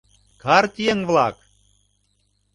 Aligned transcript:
—Карт 0.43 0.73
еҥ-влак! 0.91 1.35